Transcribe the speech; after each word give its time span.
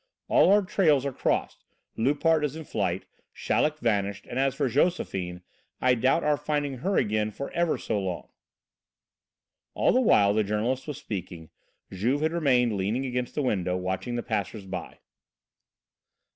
All 0.27 0.51
our 0.51 0.63
trails 0.63 1.05
are 1.05 1.13
crossed. 1.13 1.63
Loupart 1.95 2.43
is 2.43 2.55
in 2.55 2.63
flight, 2.63 3.05
Chaleck 3.35 3.77
vanished, 3.77 4.25
and 4.25 4.39
as 4.39 4.55
for 4.55 4.67
Josephine, 4.67 5.43
I 5.79 5.93
doubt 5.93 6.23
our 6.23 6.37
finding 6.37 6.79
her 6.79 6.97
again 6.97 7.29
for 7.29 7.51
ever 7.51 7.77
so 7.77 7.99
long." 8.01 8.29
All 9.75 9.91
the 9.91 10.01
while 10.01 10.33
the 10.33 10.43
journalist 10.43 10.87
was 10.87 10.97
speaking, 10.97 11.51
Juve 11.91 12.21
had 12.21 12.31
remained 12.31 12.77
leaning 12.77 13.05
against 13.05 13.35
the 13.35 13.43
window, 13.43 13.77
watching 13.77 14.15
the 14.15 14.23
passers 14.23 14.65
by. 14.65 14.97